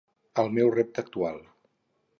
El 0.43 0.49
meu 0.55 0.71
repte 0.77 1.05
actual. 1.07 1.39